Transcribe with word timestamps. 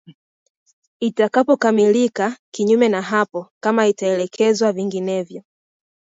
itakapokamilika 0.99 2.37
kinyume 2.51 2.89
na 2.89 3.01
hapo 3.01 3.47
kama 3.63 3.87
itaelekezwa 3.87 4.71
vinginevyo 4.71 5.43